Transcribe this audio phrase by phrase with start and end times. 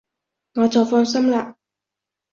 [0.55, 1.53] 我就放心喇